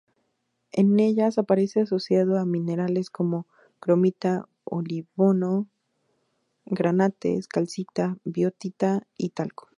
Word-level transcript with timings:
En 0.71 0.99
ellas, 0.99 1.37
aparece 1.37 1.81
asociado 1.81 2.39
a 2.39 2.45
minerales 2.47 3.11
como: 3.11 3.45
cromita, 3.79 4.49
olivino, 4.63 5.67
granates, 6.65 7.47
calcita, 7.47 8.17
biotita 8.23 9.05
y 9.15 9.29
talco. 9.29 9.67